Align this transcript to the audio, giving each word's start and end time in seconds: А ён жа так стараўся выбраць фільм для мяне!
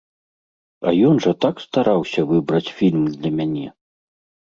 А 0.91 0.93
ён 1.09 1.15
жа 1.27 1.35
так 1.47 1.55
стараўся 1.67 2.21
выбраць 2.33 2.65
фільм 2.81 3.03
для 3.17 3.29
мяне! 3.41 3.67